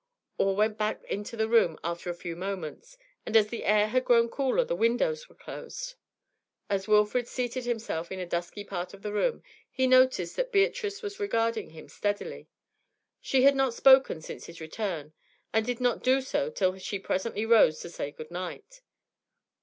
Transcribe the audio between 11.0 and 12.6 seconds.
was regarding him steadily.